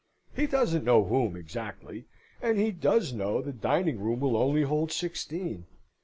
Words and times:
He 0.35 0.47
doesn't 0.47 0.83
know 0.83 1.03
whom 1.03 1.35
exactly; 1.35 2.07
and 2.41 2.57
he 2.57 2.71
does 2.71 3.13
know 3.13 3.39
the 3.39 3.53
dining 3.53 3.99
room 3.99 4.21
will 4.21 4.35
only 4.35 4.63
hold 4.63 4.91
sixteen. 4.91 5.67